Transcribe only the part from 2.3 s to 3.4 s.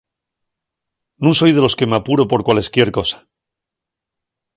por cualesquier cosa.